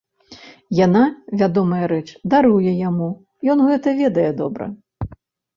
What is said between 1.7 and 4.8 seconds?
рэч, даруе яму, ён гэта ведае добра.